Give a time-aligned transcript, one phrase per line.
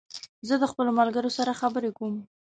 [0.47, 2.15] زه د خپلو ملګرو سره خبري کوم